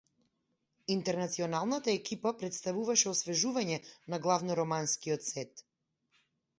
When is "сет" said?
5.33-5.67